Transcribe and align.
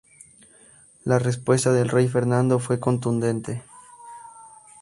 La 1.03 1.19
respuesta 1.19 1.71
del 1.71 1.87
rey 1.87 2.07
Fernando 2.07 2.57
fue 2.57 2.79
contundente. 2.79 3.61